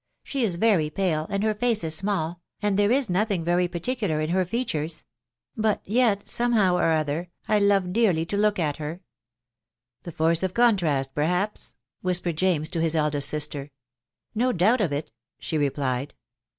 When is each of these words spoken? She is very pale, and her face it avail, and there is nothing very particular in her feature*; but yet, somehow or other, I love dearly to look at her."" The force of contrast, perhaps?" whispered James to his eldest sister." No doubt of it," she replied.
She 0.23 0.43
is 0.43 0.55
very 0.55 0.89
pale, 0.89 1.27
and 1.29 1.43
her 1.43 1.53
face 1.53 1.83
it 1.83 2.01
avail, 2.01 2.41
and 2.59 2.75
there 2.75 2.91
is 2.91 3.07
nothing 3.07 3.43
very 3.43 3.67
particular 3.67 4.19
in 4.19 4.31
her 4.31 4.45
feature*; 4.45 4.87
but 5.55 5.79
yet, 5.85 6.27
somehow 6.27 6.75
or 6.77 6.91
other, 6.91 7.29
I 7.47 7.59
love 7.59 7.93
dearly 7.93 8.25
to 8.25 8.35
look 8.35 8.57
at 8.57 8.77
her."" 8.77 9.01
The 10.03 10.11
force 10.11 10.41
of 10.41 10.55
contrast, 10.55 11.13
perhaps?" 11.13 11.75
whispered 12.01 12.37
James 12.39 12.67
to 12.69 12.81
his 12.81 12.95
eldest 12.95 13.29
sister." 13.29 13.69
No 14.33 14.51
doubt 14.51 14.81
of 14.81 14.91
it," 14.91 15.11
she 15.37 15.55
replied. 15.59 16.15